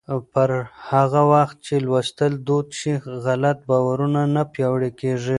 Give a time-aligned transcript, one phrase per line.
[0.33, 0.49] پر
[0.89, 2.93] هغه وخت چې لوستل دود شي،
[3.25, 5.29] غلط باورونه نه پیاوړي کېږي.